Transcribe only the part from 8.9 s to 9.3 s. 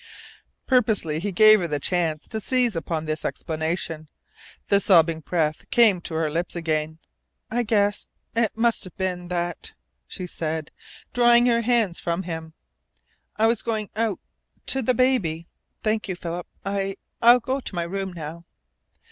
been